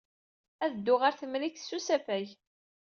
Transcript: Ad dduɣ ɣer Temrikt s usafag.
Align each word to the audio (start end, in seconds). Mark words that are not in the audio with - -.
Ad 0.63 0.71
dduɣ 0.77 0.99
ɣer 1.01 1.13
Temrikt 1.15 1.61
s 1.67 1.71
usafag. 1.77 2.27